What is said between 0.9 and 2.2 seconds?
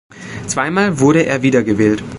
wurde er wiedergewählt.